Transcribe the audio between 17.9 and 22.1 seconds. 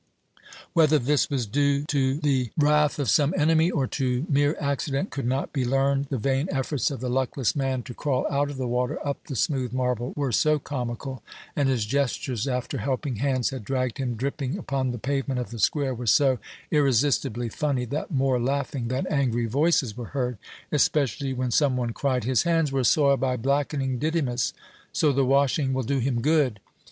more laughing than angry voices were heard, especially when some one